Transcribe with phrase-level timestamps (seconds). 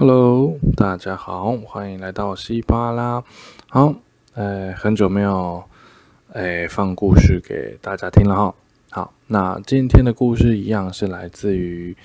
[0.00, 3.24] Hello，大家好，欢迎来到西巴拉。
[3.68, 3.96] 好，
[4.34, 5.64] 呃，很久没有
[6.34, 8.54] 诶放故事给大家听了哈。
[8.90, 11.96] 好，那今天的故事一样是来自于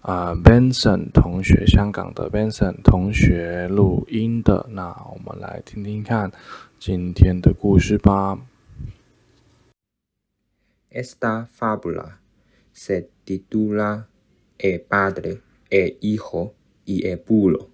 [0.00, 4.64] 啊 Benson 同学，香港的 Benson 同学录音的。
[4.70, 6.32] 那我们来听听看
[6.78, 8.38] 今天的故事吧。
[10.90, 12.20] Esta fábula
[12.74, 14.04] se titula
[14.58, 16.52] El padre, e hijo
[16.88, 17.68] y el burro.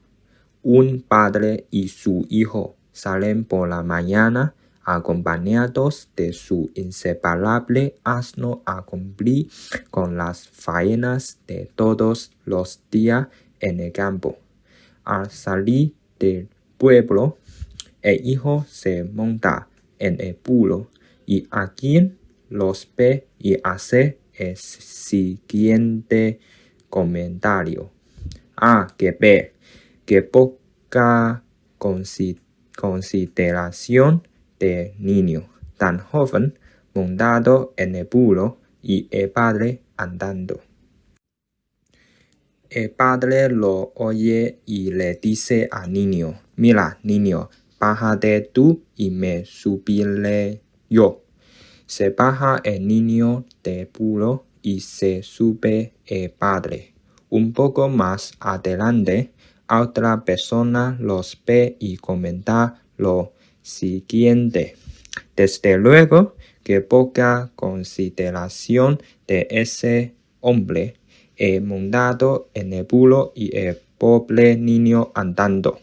[0.63, 8.83] Un padre y su hijo salen por la mañana acompañados de su inseparable asno a
[8.83, 9.49] cumplir
[9.91, 13.29] con las faenas de todos los días
[13.61, 14.39] en el campo.
[15.05, 17.39] Al salir del pueblo,
[18.03, 19.69] el hijo se monta
[19.99, 20.91] en el burro
[21.25, 22.19] y a quien
[22.51, 26.41] los ve y hace el siguiente
[26.91, 27.94] comentario.
[28.57, 29.55] Ah, que ve,
[30.07, 31.45] que poca
[31.79, 34.27] consideración
[34.59, 36.59] de niño tan joven
[36.95, 40.61] montado en el burro y el padre andando.
[42.71, 49.45] El padre lo oye y le dice al niño, mira niño, bájate tú y me
[49.45, 51.25] subiré yo.
[51.87, 56.94] Se baja el niño del burro y se sube el padre.
[57.35, 59.33] Un poco más adelante,
[59.69, 64.77] otra persona los ve y comenta lo siguiente.
[65.35, 70.95] Desde luego que poca consideración de ese hombre
[71.37, 75.81] he montado en el burro y el pobre niño andando.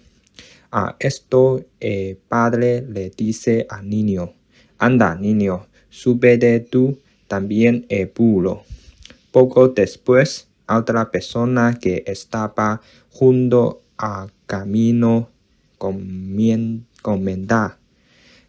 [0.72, 4.32] A esto el padre le dice al niño,
[4.78, 8.64] anda niño, súbete tú también el burro.
[9.34, 15.30] Poco después, otra persona que estaba junto al camino
[17.02, 17.80] comenta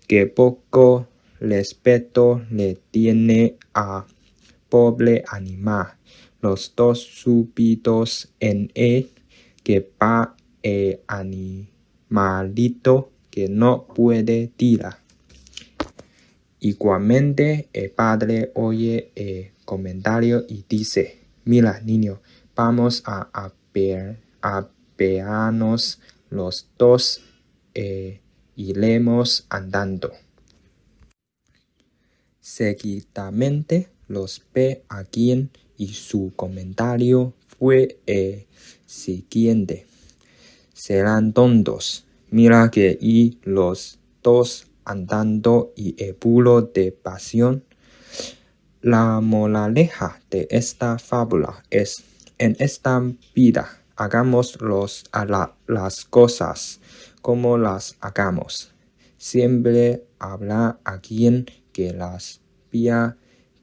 [0.06, 1.08] que poco
[1.40, 4.06] respeto le tiene a
[4.68, 5.94] pobre animal.
[6.40, 9.10] Los dos súbitos en él
[9.62, 14.98] que va el animalito que no puede tirar.
[16.60, 22.20] Igualmente el padre oye el comentario y dice, mira niño,
[22.54, 23.28] vamos a
[24.42, 27.22] apearnos los dos
[27.74, 28.20] e
[28.56, 30.12] iremos andando.
[32.40, 38.46] Seguidamente los ve a quien y su comentario fue el
[38.86, 39.86] siguiente.
[40.74, 42.04] Serán tontos.
[42.30, 47.64] Mira que y los dos andando y el puro de pasión.
[48.84, 52.02] La moraleja de esta fábula es,
[52.38, 53.00] en esta
[53.32, 54.58] vida hagamos
[55.12, 56.80] a las cosas
[57.20, 58.74] como las hagamos.
[59.18, 62.40] Siempre habrá alguien que las
[62.72, 63.16] vea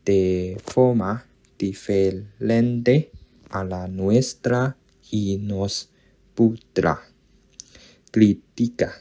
[0.05, 1.25] de forma
[1.57, 3.11] diferente
[3.49, 4.77] a la nuestra
[5.11, 5.89] y nos
[6.33, 7.01] pudra,
[8.09, 8.93] critica.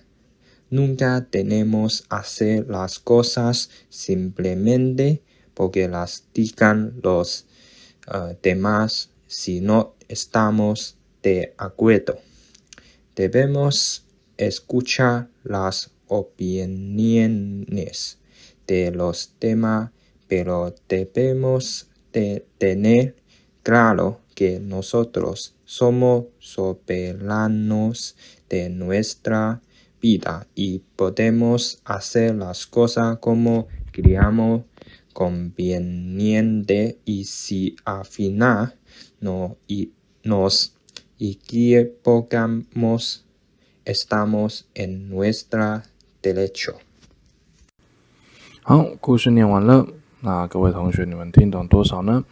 [0.69, 5.23] Nunca tenemos hacer las cosas simplemente
[5.59, 7.45] porque las digan los
[8.43, 12.21] demás si no estamos de acuerdo.
[13.17, 14.05] Debemos
[14.37, 17.01] escuchar las opiniones
[18.69, 19.91] de los demás,
[20.29, 23.17] pero debemos de tener
[23.65, 28.15] claro que nosotros somos soberanos
[28.49, 29.61] de nuestra
[30.01, 34.63] vida y podemos hacer las cosas como creamos
[35.19, 38.77] conveniente y si al final
[39.21, 39.91] no, y
[40.23, 40.77] nos
[41.19, 42.63] equivocamos
[43.85, 45.83] estamos en nuestra
[46.23, 46.77] derecho。
[48.63, 49.89] 好，故事念完了。
[50.21, 52.25] 那各位同学，你们听懂多少呢？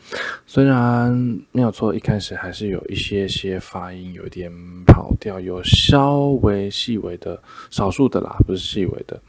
[0.47, 4.53] 虽然没有错，一开始还是有一些些发音有点
[4.85, 9.21] 跑调，有稍微细微的、少数的啦，不是细微的，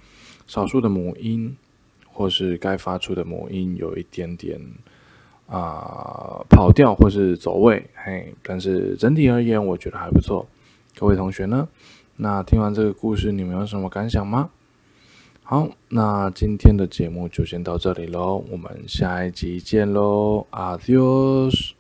[0.45, 1.57] 少数的母音
[2.17, 4.59] 或是该发出的母音有一点点
[5.45, 10.47] 啊跑调或是走位，嘿，但是整体而言，我觉得还不错。
[10.97, 11.67] 各位同学呢？
[12.15, 14.49] 那听完这个故事，你们有什么感想吗？
[15.43, 21.76] 好，那今天的节目就先到这里喽，我们下一集见喽，Adios。